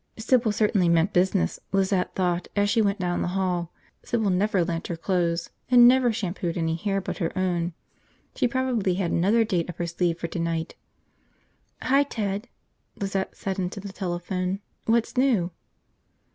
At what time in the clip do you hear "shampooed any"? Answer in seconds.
6.11-6.73